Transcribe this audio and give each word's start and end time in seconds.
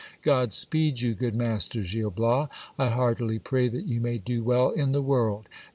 God 0.23 0.51
speed 0.51 1.01
you, 1.01 1.13
good 1.13 1.35
master 1.35 1.83
Gil 1.83 2.09
Bias! 2.09 2.49
I 2.79 2.87
heartily 2.89 3.37
pray 3.37 3.67
that 3.67 3.85
you 3.85 4.01
may 4.01 4.17
do 4.17 4.43
well 4.43 4.71
in 4.71 4.93
the 4.93 5.01
world 5.03 5.47